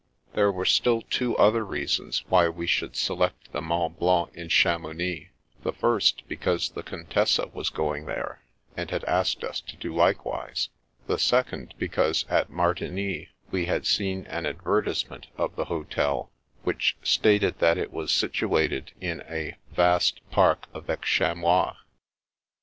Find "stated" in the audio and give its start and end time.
17.03-17.59